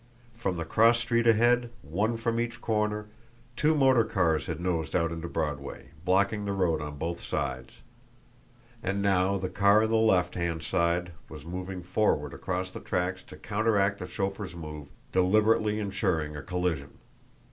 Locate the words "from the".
0.33-0.65